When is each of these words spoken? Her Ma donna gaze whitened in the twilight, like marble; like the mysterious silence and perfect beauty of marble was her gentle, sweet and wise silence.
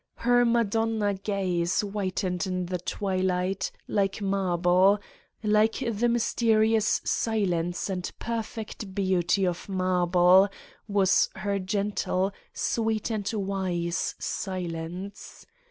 Her 0.15 0.43
Ma 0.45 0.63
donna 0.63 1.13
gaze 1.13 1.81
whitened 1.81 2.47
in 2.47 2.65
the 2.65 2.79
twilight, 2.79 3.71
like 3.87 4.19
marble; 4.19 4.97
like 5.43 5.77
the 5.87 6.09
mysterious 6.09 7.01
silence 7.03 7.87
and 7.87 8.11
perfect 8.17 8.95
beauty 8.95 9.45
of 9.45 9.69
marble 9.69 10.49
was 10.87 11.29
her 11.35 11.59
gentle, 11.59 12.31
sweet 12.51 13.11
and 13.11 13.31
wise 13.31 14.15
silence. 14.17 15.45